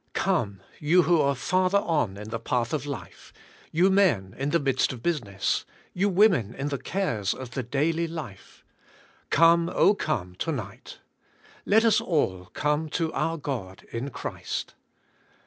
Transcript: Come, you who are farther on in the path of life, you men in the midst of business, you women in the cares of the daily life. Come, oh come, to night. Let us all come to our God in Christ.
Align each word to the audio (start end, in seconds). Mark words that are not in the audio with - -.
Come, 0.13 0.61
you 0.79 1.03
who 1.03 1.21
are 1.21 1.35
farther 1.35 1.77
on 1.77 2.17
in 2.17 2.29
the 2.29 2.39
path 2.39 2.73
of 2.73 2.87
life, 2.87 3.31
you 3.71 3.91
men 3.91 4.33
in 4.35 4.49
the 4.49 4.59
midst 4.59 4.91
of 4.91 5.03
business, 5.03 5.63
you 5.93 6.09
women 6.09 6.55
in 6.55 6.69
the 6.69 6.79
cares 6.79 7.35
of 7.35 7.51
the 7.51 7.61
daily 7.61 8.07
life. 8.07 8.65
Come, 9.29 9.69
oh 9.71 9.93
come, 9.93 10.33
to 10.37 10.51
night. 10.51 10.97
Let 11.67 11.85
us 11.85 12.01
all 12.01 12.47
come 12.55 12.89
to 12.97 13.13
our 13.13 13.37
God 13.37 13.83
in 13.91 14.09
Christ. 14.09 14.73